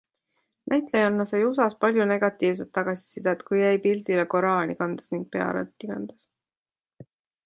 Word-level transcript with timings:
Näitlejanna 0.71 1.25
sai 1.31 1.41
USA's 1.49 1.75
palju 1.83 2.07
negatiivset 2.11 2.71
tagasisidet, 2.77 3.43
kui 3.49 3.61
jäi 3.65 3.77
pildile 3.85 4.23
koraani 4.35 4.77
kandes 4.81 5.13
ning 5.17 5.29
pearätti 5.37 5.91
kandes. 5.93 6.27